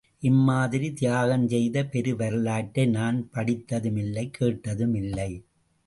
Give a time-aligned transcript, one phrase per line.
[0.23, 5.31] இம்மாதிரி தியாகம் செய்த பெரு வரலாற்றை நான் படித்ததும் இல்லை, கேட்டதும் இல்லை.